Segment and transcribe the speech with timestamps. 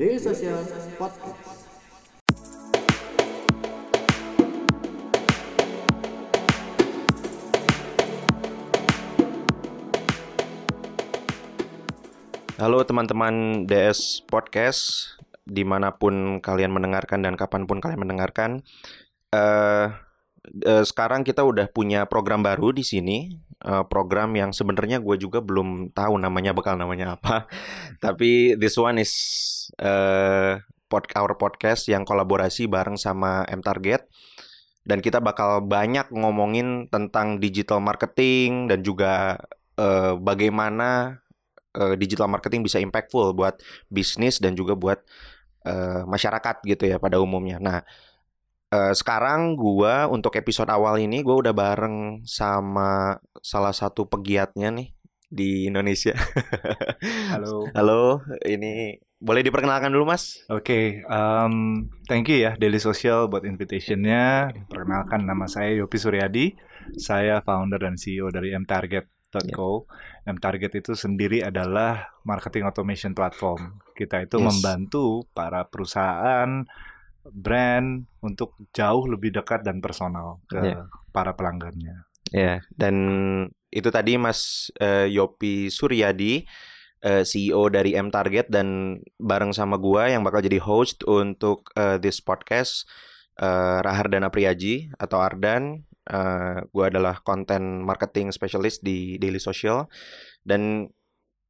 [0.00, 0.64] Daily Social
[0.96, 1.68] Podcast.
[12.56, 18.64] Halo teman-teman DS Podcast, di mana pun kalian mendengarkan dan kapan pun kalian mendengarkan.
[19.36, 20.09] eh
[20.44, 23.32] eh, sekarang kita udah punya program baru di sini,
[23.64, 27.46] eh, program yang sebenarnya gue juga belum tahu namanya bakal namanya apa.
[28.04, 29.12] Tapi this one is
[29.80, 34.10] eh pod our podcast yang kolaborasi bareng sama M Target.
[34.82, 39.38] Dan kita bakal banyak ngomongin tentang digital marketing dan juga
[39.78, 41.20] eh, bagaimana
[41.78, 44.98] eh, digital marketing bisa impactful buat bisnis dan juga buat
[45.68, 47.62] eh, masyarakat gitu ya pada umumnya.
[47.62, 47.78] Nah,
[48.70, 54.94] eh, sekarang gua untuk episode awal ini gua udah bareng sama salah satu pegiatnya nih
[55.26, 56.14] di Indonesia.
[57.34, 57.70] Halo.
[57.70, 58.02] Halo,
[58.42, 60.42] ini boleh diperkenalkan dulu Mas?
[60.48, 64.50] Oke, um, thank you ya Daily Social buat invitationnya.
[64.66, 66.46] Perkenalkan nama saya Yopi Suryadi.
[66.98, 69.86] Saya founder dan CEO dari mtarget.co.
[70.26, 73.78] mtarget itu sendiri adalah marketing automation platform.
[73.94, 74.46] Kita itu Yes.
[74.50, 76.66] membantu para perusahaan,
[77.28, 80.88] brand untuk jauh lebih dekat dan personal ke Iya.
[81.12, 82.08] para pelanggannya.
[82.30, 82.96] Ya, dan
[83.68, 86.46] itu tadi Mas eh, Yopi Suryadi,
[87.02, 91.98] eh, CEO dari M Target dan bareng sama gua yang bakal jadi host untuk eh,
[91.98, 92.86] this podcast
[93.36, 95.82] eh, Rahardana Priyaji atau Ardan.
[96.06, 99.90] Eh, gua adalah content marketing specialist di Daily Social
[100.46, 100.86] dan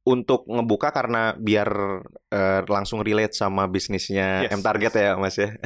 [0.01, 1.69] untuk ngebuka karena biar
[2.33, 5.01] eh, langsung relate sama bisnisnya Yes, M Target yes.
[5.01, 5.49] ya Mas ya.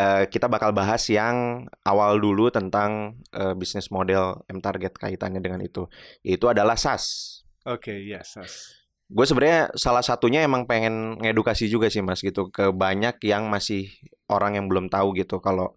[0.00, 5.60] Eh, kita bakal bahas yang awal dulu tentang eh, bisnis model M Target kaitannya dengan
[5.60, 5.92] itu.
[6.24, 7.36] Itu adalah SaaS.
[7.68, 8.80] Oke, yes, yes.
[9.12, 13.92] Gue sebenarnya salah satunya emang pengen ngedukasi juga sih Mas gitu ke banyak yang masih
[14.32, 15.76] orang yang belum tahu gitu kalau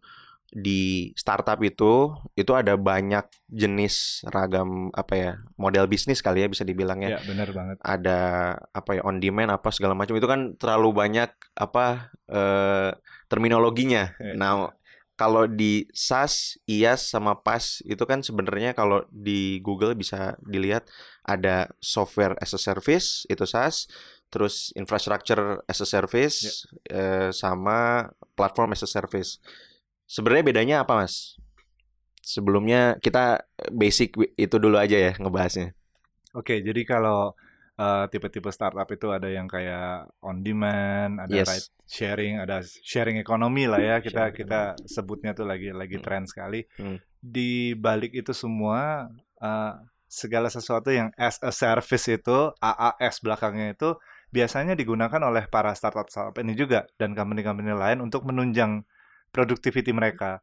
[0.54, 6.62] di startup itu itu ada banyak jenis ragam apa ya model bisnis kali ya bisa
[6.62, 7.82] dibilangnya Ya, benar banget.
[7.82, 8.20] ada
[8.70, 12.94] apa ya on demand apa segala macam itu kan terlalu banyak apa eh,
[13.28, 14.14] terminologinya.
[14.22, 14.34] Iya.
[14.38, 14.70] Nah,
[15.18, 20.86] kalau di SaaS, IaaS sama PaaS itu kan sebenarnya kalau di Google bisa dilihat
[21.26, 23.86] ada software as a service itu SaaS,
[24.34, 29.38] terus infrastructure as a service eh, sama platform as a service.
[30.14, 31.42] Sebenarnya bedanya apa, Mas?
[32.22, 35.74] Sebelumnya kita basic itu dulu aja ya ngebahasnya.
[36.38, 37.34] Oke, jadi kalau
[37.82, 41.50] uh, tipe-tipe startup itu ada yang kayak on demand, ada Yes.
[41.50, 46.06] ride sharing, ada sharing ekonomi lah ya kita Sharing kita sebutnya tuh lagi lagi Hmm.
[46.06, 46.62] tren sekali.
[46.78, 47.02] Hmm.
[47.20, 49.10] Di balik itu semua
[49.42, 49.74] uh,
[50.06, 53.98] segala sesuatu yang as a service itu AAS belakangnya itu
[54.30, 58.86] biasanya digunakan oleh para startup startup ini juga dan company-company lain untuk menunjang
[59.34, 60.40] productivity mereka.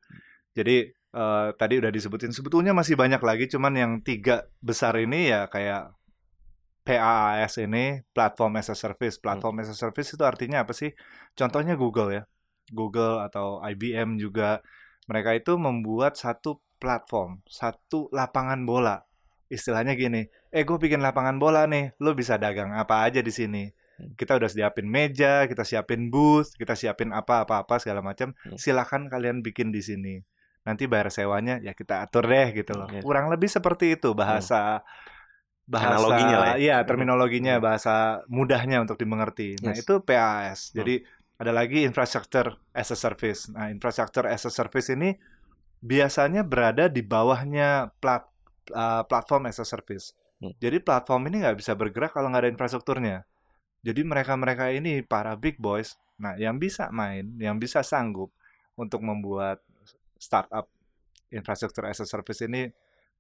[0.53, 5.47] Jadi eh, tadi udah disebutin sebetulnya masih banyak lagi cuman yang tiga besar ini ya
[5.47, 5.95] kayak
[6.83, 9.23] PaaS ini platform as a service.
[9.23, 10.91] Platform as a service itu artinya apa sih?
[11.39, 12.23] Contohnya Google ya.
[12.71, 14.65] Google atau IBM juga
[15.07, 19.03] mereka itu membuat satu platform, satu lapangan bola.
[19.51, 23.67] Istilahnya gini, eh gue bikin lapangan bola nih, lo bisa dagang apa aja di sini.
[24.17, 28.33] Kita udah siapin meja, kita siapin booth, kita siapin apa-apa-apa segala macam.
[28.47, 28.57] Hmm.
[28.57, 30.15] Silakan kalian bikin di sini.
[30.65, 32.89] Nanti bayar sewanya ya kita atur deh gitu loh.
[32.89, 33.01] Iya.
[33.01, 34.85] Kurang lebih seperti itu bahasa
[35.71, 36.57] bahasa Analoginya lah ya.
[36.59, 37.65] Iya, terminologinya Hmm.
[37.65, 37.95] bahasa
[38.27, 39.55] mudahnya untuk dimengerti.
[39.63, 39.87] Nah, Yes.
[39.87, 40.03] itu.
[40.03, 40.67] Hmm.
[40.75, 40.95] Jadi
[41.41, 43.49] ada lagi infrastructure as a service.
[43.55, 45.15] Nah, infrastructure as a service ini
[45.81, 48.29] biasanya berada di bawahnya plat,
[48.75, 50.13] uh, platform as a service.
[50.41, 50.53] Hmm.
[50.61, 53.25] Jadi platform ini nggak bisa bergerak kalau nggak ada infrastrukturnya.
[53.81, 58.29] Jadi mereka-mereka ini para big boys, nah yang bisa main, yang bisa sanggup
[58.77, 59.65] untuk membuat
[60.21, 60.69] startup
[61.33, 62.69] infrastruktur as a service ini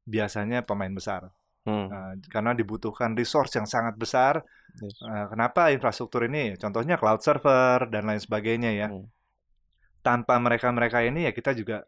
[0.04, 1.32] biasanya pemain besar.
[1.64, 1.86] Hmm.
[1.88, 4.40] Nah, karena dibutuhkan resource yang sangat besar.
[4.80, 4.96] Yes.
[5.00, 6.56] Eh, kenapa infrastruktur ini?
[6.56, 8.88] Contohnya cloud server dan lain sebagainya ya.
[8.88, 9.08] Hmm.
[10.00, 11.84] Tanpa mereka-mereka ini ya kita juga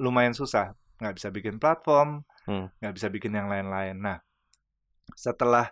[0.00, 0.72] lumayan susah.
[0.96, 2.72] Nggak bisa bikin platform, Hmm.
[2.80, 4.00] nggak bisa bikin yang lain-lain.
[4.00, 4.18] Nah,
[5.12, 5.68] setelah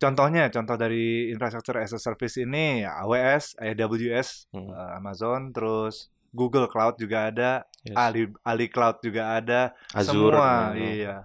[0.00, 4.66] contohnya, contoh dari infrastruktur as a service ini ya AWS, AWS, Hmm.
[4.66, 7.50] eh, Amazon, terus Google Cloud juga ada,
[7.80, 7.96] Yes.
[7.96, 10.36] Ali Ali Cloud juga ada, Azure.
[10.36, 10.80] semua hmm.
[10.80, 11.16] iya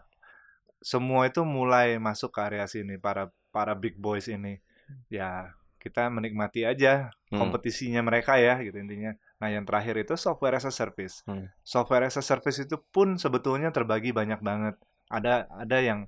[0.79, 4.61] semua itu mulai masuk ke area sini para para big boys ini
[5.09, 5.49] ya
[5.81, 7.41] kita menikmati aja Hmm.
[7.41, 11.49] kompetisinya mereka ya gitu intinya nah yang terakhir itu software as a service Hmm.
[11.61, 14.77] software as a service itu pun sebetulnya terbagi banyak banget
[15.09, 16.05] ada ada yang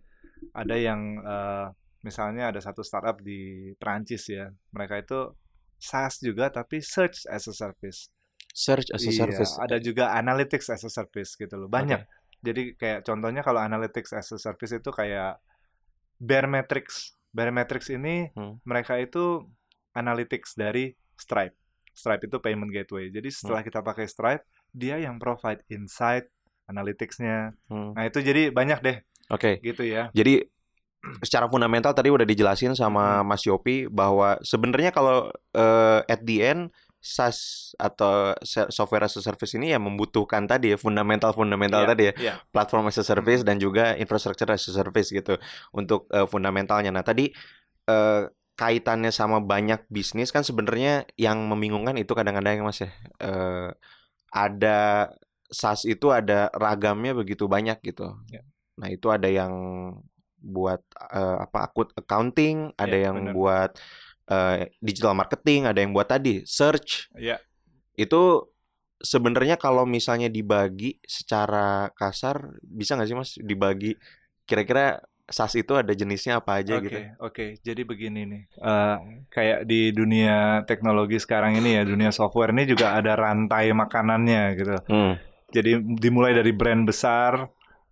[0.53, 1.67] ada yang eh,
[2.01, 5.19] misalnya ada satu startup di Prancis ya mereka itu
[5.77, 8.09] SaaS juga tapi search as a service.
[8.53, 9.53] Search as a Iya, service.
[9.61, 11.69] ada juga analytics as a service gitu loh.
[11.69, 12.01] Banyak.
[12.41, 15.37] Jadi kayak contohnya kalau analytics as a service itu kayak
[16.17, 17.13] Baremetrics.
[17.29, 18.57] Baremetrics ini Hmm.
[18.65, 19.45] mereka itu
[19.93, 21.53] analytics dari Stripe.
[21.93, 23.09] Stripe itu payment gateway.
[23.09, 26.29] Jadi setelah kita pakai Stripe, dia yang provide insight,
[26.65, 27.53] analytics-nya.
[27.69, 27.93] Hmm.
[27.93, 28.97] Nah, itu jadi banyak deh
[29.29, 29.61] Oke.
[29.61, 30.09] gitu ya.
[30.13, 30.45] Jadi
[31.23, 33.29] secara fundamental tadi udah dijelasin sama Hmm.
[33.29, 36.61] Mas Yopi bahwa sebenarnya kalau eh, at the end
[36.97, 38.35] SaaS atau
[38.67, 42.33] software as a service ini ya membutuhkan tadi ya fundamental-fundamental Iya, tadi ya Iya.
[42.51, 45.37] platform as a service dan juga infrastructure as a service gitu
[45.71, 46.91] untuk eh, fundamentalnya.
[46.91, 47.31] Nah, tadi
[47.87, 48.21] eh,
[48.57, 52.89] kaitannya sama banyak bisnis kan sebenarnya yang membingungkan itu kadang-kadang Mas ya
[53.21, 53.69] eh,
[54.33, 55.13] ada
[55.47, 58.19] SaaS itu ada ragamnya begitu banyak gitu.
[58.27, 58.43] Ya.
[58.75, 59.53] Nah, itu ada yang
[60.37, 60.81] buat
[61.11, 63.33] eh, apa akut accounting, ada Ya, yang benar.
[63.33, 63.71] buat
[64.27, 67.09] eh, digital marketing, ada yang buat tadi search.
[67.15, 67.39] Iya.
[67.95, 68.53] Itu
[68.97, 73.93] sebenarnya kalau misalnya dibagi secara kasar bisa nggak sih Mas dibagi
[74.43, 76.99] kira-kira SaaS itu ada jenisnya apa aja Oke, gitu?
[77.19, 77.45] oke.
[77.59, 78.95] Jadi begini nih, Eh,
[79.27, 84.75] kayak di dunia teknologi sekarang ini ya, dunia software ini juga ada rantai makanannya gitu.
[84.87, 85.19] Hmm.
[85.51, 87.43] Jadi dimulai dari brand besar,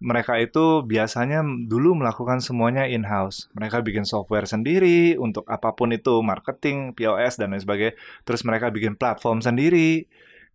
[0.03, 3.47] mereka itu biasanya dulu melakukan semuanya in-house.
[3.56, 7.95] Mereka bikin software sendiri untuk apa pun itu, marketing, POS dan lain sebagainya.
[8.27, 10.03] Terus mereka bikin platform sendiri.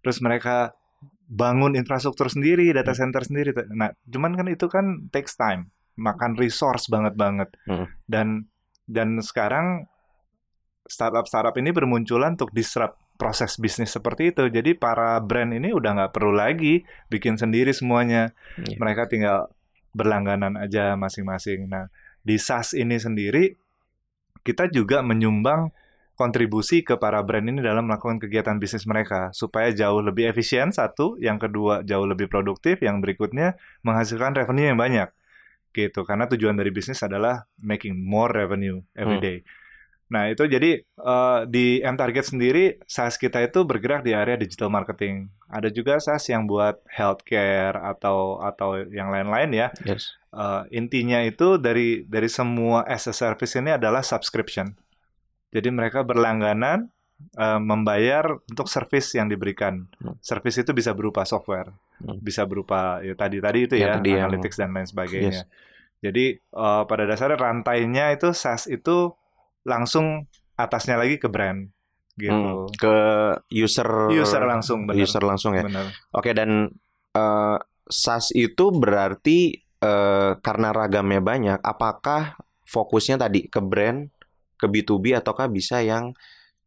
[0.04, 0.76] Terus mereka
[1.24, 3.56] bangun infrastruktur sendiri, data center sendiri.
[3.72, 7.48] Nah, cuman kan itu kan takes time, makan resource banget banget.
[7.64, 7.88] Hmm.
[8.04, 8.44] Dan
[8.84, 9.88] dan sekarang
[10.84, 14.48] startup-startup ini bermunculan untuk disrupt proses bisnis seperti itu.
[14.48, 18.32] Jadi para brand ini udah nggak perlu lagi bikin sendiri semuanya.
[18.56, 18.80] Iya.
[18.80, 19.52] Mereka tinggal
[19.92, 21.68] berlangganan aja masing-masing.
[21.68, 21.92] Nah,
[22.24, 23.52] di SaaS ini sendiri
[24.40, 25.68] kita juga menyumbang
[26.16, 31.16] kontribusi ke para brand ini dalam melakukan kegiatan bisnis mereka supaya jauh lebih efisien satu,
[31.20, 35.08] yang kedua jauh lebih produktif, yang berikutnya menghasilkan revenue yang banyak.
[35.72, 36.00] Gitu.
[36.04, 39.24] Karena tujuan dari bisnis adalah making more revenue every Hmm.
[40.10, 44.66] Nah, itu jadi eh, di M Target sendiri SaaS kita itu bergerak di area digital
[44.66, 45.30] marketing.
[45.46, 49.68] Ada juga SaaS yang buat healthcare atau atau yang lain-lain ya.
[49.86, 50.18] Yes.
[50.34, 54.74] Eh, intinya itu dari dari semua as a service ini adalah subscription.
[55.54, 56.90] Jadi mereka berlangganan
[57.38, 59.86] eh, membayar untuk service yang diberikan.
[60.02, 60.18] Hmm.
[60.18, 61.70] Service itu bisa berupa software,
[62.00, 62.16] Hmm.
[62.18, 65.44] bisa berupa ya tadi tadi itu Yang ya, tadi yang- analytics dan lain sebagainya.
[66.02, 69.12] Jadi eh, pada dasarnya rantainya itu SaaS itu
[69.64, 70.26] langsung
[70.56, 71.68] atasnya lagi ke brand
[72.20, 72.32] gitu.
[72.36, 72.68] Hmm.
[72.76, 72.96] Ke
[73.48, 75.00] user User langsung benar.
[75.00, 75.64] user langsung ya.
[75.64, 75.88] Benar.
[76.12, 76.68] Oke dan
[77.16, 77.58] eh,
[77.90, 82.36] SaaS itu berarti eh, karena ragamnya banyak, apakah
[82.68, 84.06] fokusnya tadi ke brand,
[84.60, 86.14] ke B2B ataukah bisa yang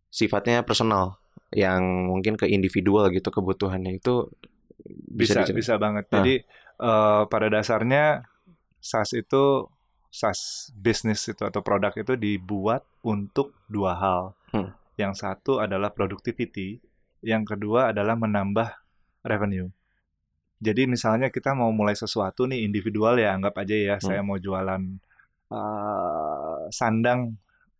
[0.10, 1.22] sifatnya personal,
[1.54, 4.28] yang mungkin ke individual gitu kebutuhannya itu
[5.14, 6.10] bisa dicari- bisa banget.
[6.10, 6.16] Nah.
[6.20, 6.36] Jadi
[6.82, 8.26] eh, pada dasarnya
[8.84, 9.70] SaaS itu
[10.14, 14.22] SaaS bisnis itu atau produk itu dibuat untuk dua hal.
[14.54, 14.70] Hmm.
[14.94, 16.78] Yang satu adalah productivity,
[17.26, 18.78] yang kedua adalah menambah
[19.26, 19.74] revenue.
[20.62, 24.06] Jadi misalnya kita mau mulai sesuatu nih individual ya anggap aja ya Hmm.
[24.06, 24.80] saya mau jualan
[25.50, 27.34] eh, sandang,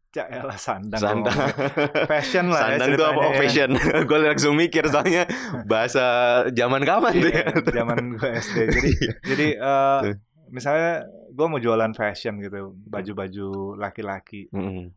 [0.10, 1.38] ya elah sandang, Sandang.
[2.12, 3.20] fashion lah ya Sandang itu apa?
[3.20, 3.38] Oh, ya.
[3.40, 3.70] fashion.
[4.10, 5.24] gue langsung mikir soalnya
[5.64, 6.06] bahasa
[6.50, 7.46] zaman kapan tuh ya?
[7.46, 8.58] Iya, zaman gue SD.
[8.74, 8.92] Jadi
[9.32, 10.16] jadi eh, Tuh.
[10.54, 14.54] Misalnya gue mau jualan fashion gitu, baju-baju laki-laki.
[14.54, 14.94] Mm-mm.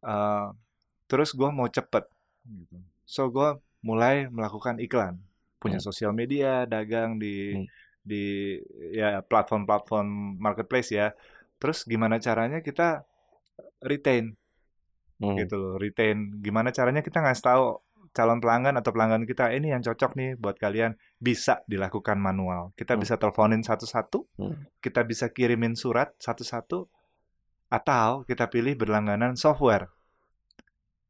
[0.00, 0.46] Eh,
[1.10, 2.06] terus gue mau cepet.
[2.46, 2.76] Gitu.
[3.02, 5.18] So gue mulai melakukan iklan,
[5.58, 5.86] punya Hmm.
[5.90, 7.66] sosial media, dagang di Hmm.
[8.04, 8.60] di
[8.92, 11.10] ya platform-platform marketplace ya.
[11.58, 13.02] Terus gimana caranya kita
[13.80, 14.36] retain
[15.20, 15.36] Hmm.
[15.40, 16.36] gitu loh, retain.
[16.40, 17.64] Gimana caranya kita ngasih tahu
[18.14, 22.70] calon pelanggan atau pelanggan kita ini yang cocok nih buat kalian bisa dilakukan manual.
[22.78, 23.02] Kita Hmm.
[23.02, 24.70] bisa teleponin satu-satu, Hmm.
[24.78, 26.86] kita bisa kirimin surat satu-satu,
[27.68, 29.90] atau kita pilih berlangganan software.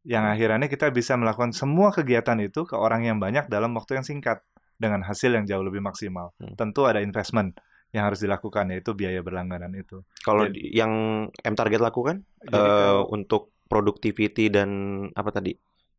[0.05, 4.05] Yang akhirnya kita bisa melakukan semua kegiatan itu ke orang yang banyak dalam waktu yang
[4.05, 4.41] singkat
[4.81, 6.33] dengan hasil yang jauh lebih maksimal.
[6.41, 6.57] Hmm.
[6.57, 7.57] Tentu ada investment
[7.93, 10.03] yang harus dilakukan yaitu biaya berlangganan itu.
[10.25, 10.93] Kalau Jadi- yang
[11.31, 14.69] M Target lakukan Jadi kalau- untuk productivity dan
[15.15, 15.53] apa tadi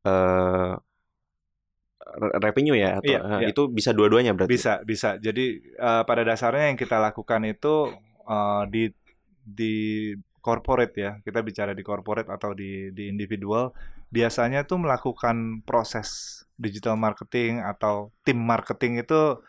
[0.05, 0.77] re-
[2.13, 3.47] revenue ya atau Iya, eh, iya.
[3.51, 4.51] itu bisa dua-duanya berarti.
[4.53, 5.17] Bisa, bisa.
[5.17, 7.91] Jadi eh, pada dasarnya yang kita lakukan itu
[8.25, 8.83] eh, di
[9.41, 9.75] di
[10.39, 11.11] corporate ya.
[11.25, 13.73] Kita bicara di corporate atau di di individual,
[14.13, 19.41] biasanya tuh melakukan proses digital marketing atau tim marketing itu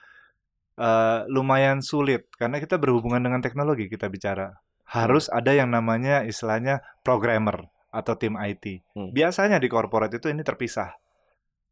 [0.81, 4.57] eh, lumayan sulit karena kita berhubungan dengan teknologi kita bicara.
[4.87, 8.87] Harus ada yang namanya istilahnya programmer atau tim IT.
[8.95, 9.11] Hmm.
[9.11, 10.95] Biasanya di corporate itu ini terpisah.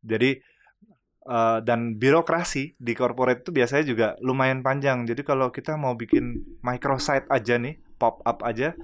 [0.04, 0.36] Jadi
[1.24, 5.04] eh, dan birokrasi di corporate itu biasanya juga lumayan panjang.
[5.08, 8.76] Jadi kalau kita mau bikin microsite aja nih, pop up aja,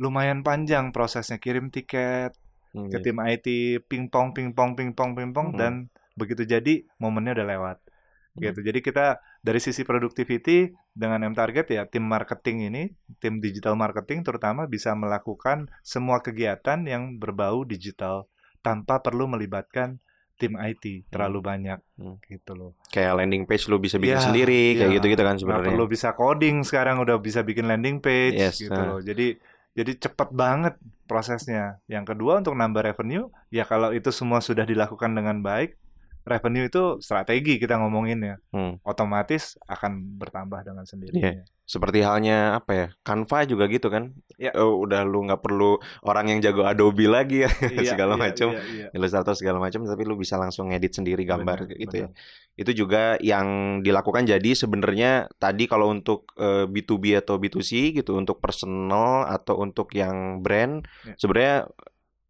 [0.00, 1.38] lumayan panjang prosesnya.
[1.40, 2.32] Kirim tiket
[2.70, 3.02] Hmm, ke iya.
[3.02, 3.46] tim IT,
[3.90, 5.58] pingpong, pingpong, pingpong, pingpong, Hmm.
[5.58, 5.72] dan
[6.14, 7.78] begitu jadi momennya udah lewat.
[7.82, 8.40] Hmm.
[8.46, 8.62] Gitu.
[8.62, 12.82] Jadi kita dari sisi productivity dengan M Target ya tim marketing ini,
[13.18, 18.30] tim digital marketing terutama bisa melakukan semua kegiatan yang berbau digital
[18.62, 19.98] tanpa perlu melibatkan
[20.40, 22.16] tim IT terlalu banyak Hmm.
[22.24, 22.72] gitu loh.
[22.88, 24.96] Kayak landing page lu bisa bikin Iya, sendiri, kayak iya.
[24.96, 25.68] gitu-gitu kan sebenarnya.
[25.68, 28.96] perlu bisa coding sekarang udah bisa bikin landing page Yes, gitu ah.
[28.96, 29.00] loh.
[29.00, 29.36] Jadi
[29.70, 31.78] jadi cepat banget prosesnya.
[31.86, 35.76] Yang kedua untuk nambah revenue, ya kalau itu semua sudah dilakukan dengan baik,
[36.22, 38.36] revenue itu strategi kita ngomongin ya.
[38.50, 38.76] Hmm.
[38.82, 41.42] Otomatis akan bertambah dengan sendirinya.
[41.64, 42.86] Seperti halnya apa ya?
[43.00, 44.10] Canva juga gitu kan?
[44.34, 44.50] Ya.
[44.58, 48.48] Oh, udah lu nggak perlu orang yang jago Adobe lagi ya, Iya, segala iya, macam.
[48.50, 48.86] iya, iya.
[48.90, 52.08] Illustrator segala macam, tapi lu bisa langsung ngedit sendiri gambar kayak gitu ya.
[52.10, 52.58] benar.
[52.58, 53.46] Itu juga yang
[53.80, 59.94] dilakukan jadi sebenarnya tadi kalau untuk eh, B2B atau B2C gitu, untuk personal atau untuk
[59.94, 61.14] yang brand, Ya.
[61.16, 61.56] sebenarnya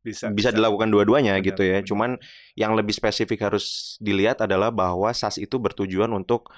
[0.00, 1.84] Bisa, bisa dilakukan dua-duanya gitu ya.
[1.84, 1.88] benar.
[1.88, 2.10] Cuman
[2.56, 6.48] yang lebih spesifik harus dilihat adalah bahwa SaaS itu bertujuan untuk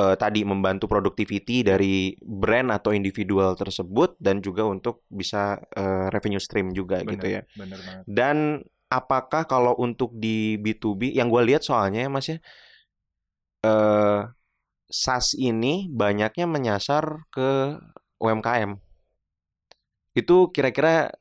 [0.00, 6.40] eh, tadi membantu productivity dari brand atau individual tersebut dan juga untuk bisa eh, revenue
[6.40, 7.42] stream juga Benar, gitu ya.
[7.52, 8.04] Benar banget.
[8.08, 8.36] Dan
[8.88, 12.38] apakah kalau untuk di B2B yang gue lihat soalnya ya Mas ya
[13.66, 14.22] eh
[14.86, 17.78] SaaS ini banyaknya menyasar ke
[18.22, 18.78] UMKM.
[20.16, 21.12] Itu kira-kira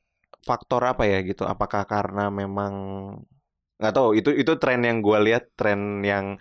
[0.48, 1.44] faktor apa ya gitu?
[1.54, 2.74] Apakah karena memang
[3.80, 6.40] nggak tahu itu itu tren yang gue lihat tren yang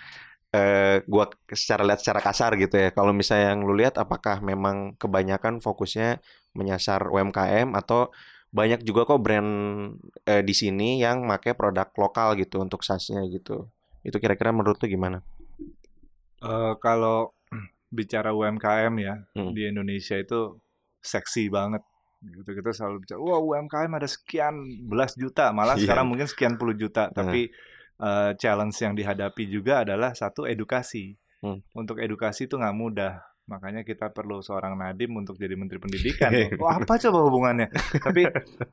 [0.54, 2.90] eh gua secara lihat secara kasar gitu ya.
[2.96, 6.22] Kalau misalnya yang lu lihat apakah memang kebanyakan fokusnya
[6.58, 8.10] menyasar UMKM atau
[8.54, 9.50] banyak juga kok brand
[10.30, 13.68] eh, di sini yang make produk lokal gitu untuk SaaS-nya gitu.
[14.06, 15.20] Itu kira-kira menurut lu gimana?
[16.44, 17.32] Eh, kalau
[17.98, 19.52] bicara UMKM ya Hmm.
[19.54, 20.58] di Indonesia itu
[21.04, 21.82] seksi banget
[22.26, 25.84] gitu kita selalu bicara wah UMKM ada sekian belas juta malah Iya.
[25.84, 27.10] sekarang mungkin sekian puluh juta.
[27.10, 27.52] Tapi
[27.94, 31.14] eh, challenge yang dihadapi juga adalah satu edukasi.
[31.38, 31.60] Hmm.
[31.76, 33.20] untuk edukasi itu nggak mudah.
[33.44, 36.32] Makanya kita perlu seorang Nadim untuk jadi menteri pendidikan.
[36.56, 37.68] Wah apa coba hubungannya?
[38.00, 38.24] Tapi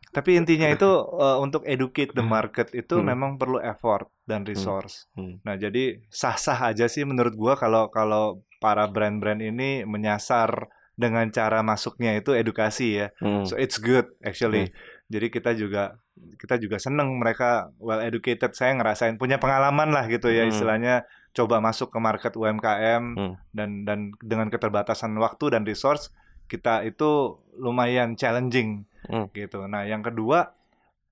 [0.10, 0.88] tapi intinya itu
[1.20, 3.12] eh, untuk educate the market itu Hmm.
[3.12, 5.12] memang perlu effort dan resource.
[5.14, 5.44] Hmm.
[5.44, 11.64] Nah, jadi sah-sah aja sih menurut gua kalau kalau para brand-brand ini menyasar dengan cara
[11.64, 13.08] masuknya itu edukasi ya.
[13.20, 13.48] Hmm.
[13.48, 14.70] So it's good actually.
[15.12, 15.98] Jadi kita juga
[16.38, 18.54] kita juga seneng mereka well educated.
[18.54, 20.52] Saya ngerasain punya pengalaman lah gitu ya Hmm.
[20.54, 20.96] istilahnya
[21.32, 23.34] coba masuk ke market UMKM Hmm.
[23.56, 26.12] dan dan dengan keterbatasan waktu dan resource
[26.52, 29.32] kita itu lumayan challenging Hmm.
[29.32, 29.64] gitu.
[29.66, 30.52] Nah, yang kedua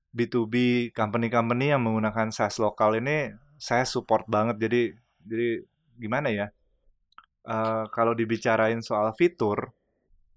[0.10, 4.58] B2B company-company yang menggunakan SaaS lokal ini saya support banget.
[4.60, 4.82] Jadi
[5.24, 5.50] jadi
[5.96, 6.50] gimana ya?
[7.50, 9.74] Eh, kalau dibicarain soal fitur,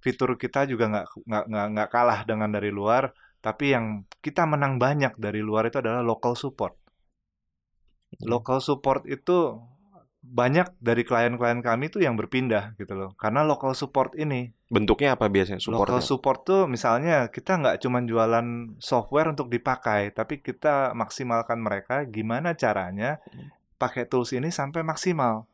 [0.00, 3.12] fitur kita juga nggak nggak nggak nggak kalah dengan dari luar.
[3.42, 6.72] Tapi yang kita menang banyak dari luar itu adalah local support.
[8.24, 9.60] Local support itu
[10.22, 13.10] banyak dari klien-klien kami tuh yang berpindah gitu loh.
[13.18, 15.98] Karena local support ini Bentuknya apa biasanya supportnya?
[15.98, 22.08] Local support tuh misalnya kita nggak cuma jualan software untuk dipakai, tapi kita maksimalkan mereka
[22.08, 23.20] gimana caranya
[23.76, 25.44] pakai tools ini sampai maksimal.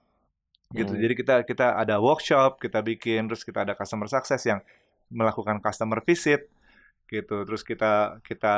[0.68, 0.92] Gitu.
[0.92, 1.00] Hmm.
[1.00, 4.60] Jadi kita kita ada workshop, kita bikin, terus kita ada customer success yang
[5.08, 6.52] melakukan customer visit
[7.08, 7.48] gitu.
[7.48, 8.56] Terus kita kita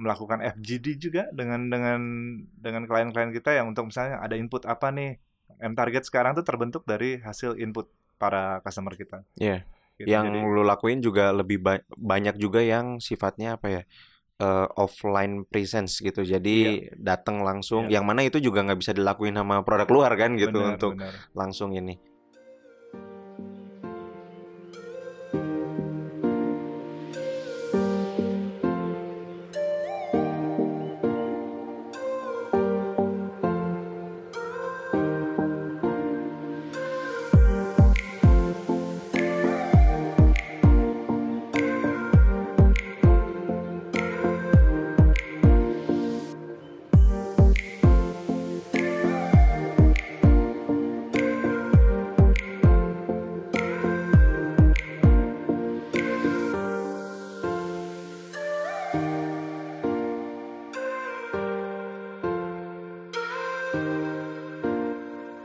[0.00, 2.00] melakukan FGD juga dengan dengan
[2.56, 5.20] dengan klien-klien kita yang untuk misalnya ada input apa nih.
[5.60, 9.20] M Target sekarang tuh terbentuk dari hasil input para customer kita.
[9.36, 9.68] Iya.
[10.00, 10.08] Gitu.
[10.08, 13.82] Yang Jadi- lu lakuin juga lebih ba- banyak juga yang sifatnya apa ya?
[14.42, 16.26] Eh, offline presence gitu.
[16.26, 18.02] Jadi datang langsung Iya.
[18.02, 21.14] yang mana itu juga nggak bisa dilakuin sama produk luar kan gitu Benar, untuk benar.
[21.32, 21.94] langsung ini.